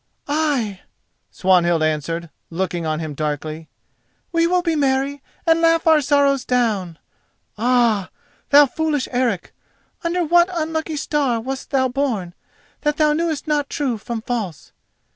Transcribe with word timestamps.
"Ay," 0.27 0.81
Swanhild 1.29 1.83
answered, 1.83 2.31
looking 2.49 2.87
on 2.87 2.99
him 2.99 3.13
darkly, 3.13 3.69
"we 4.31 4.47
will 4.47 4.63
be 4.63 4.75
merry 4.75 5.21
and 5.45 5.61
laugh 5.61 5.85
our 5.85 6.01
sorrows 6.01 6.43
down. 6.43 6.97
Ah! 7.55 8.09
thou 8.49 8.65
foolish 8.65 9.07
Eric, 9.11 9.53
under 10.03 10.23
what 10.25 10.49
unlucky 10.53 10.95
star 10.95 11.39
wast 11.39 11.69
thou 11.69 11.87
born 11.87 12.33
that 12.81 12.97
thou 12.97 13.13
knewest 13.13 13.45
not 13.47 13.69
true 13.69 13.99
from 13.99 14.23
false?" 14.23 14.71